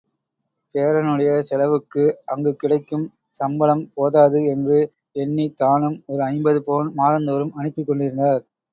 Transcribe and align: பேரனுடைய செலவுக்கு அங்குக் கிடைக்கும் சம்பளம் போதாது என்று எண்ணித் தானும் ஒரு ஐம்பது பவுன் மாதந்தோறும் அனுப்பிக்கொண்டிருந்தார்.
பேரனுடைய 0.75 1.33
செலவுக்கு 1.41 2.03
அங்குக் 2.25 2.57
கிடைக்கும் 2.59 3.05
சம்பளம் 3.39 3.85
போதாது 3.93 4.41
என்று 4.47 4.79
எண்ணித் 5.19 5.57
தானும் 5.57 6.03
ஒரு 6.07 6.23
ஐம்பது 6.25 6.61
பவுன் 6.63 6.93
மாதந்தோறும் 6.95 7.55
அனுப்பிக்கொண்டிருந்தார். 7.59 8.43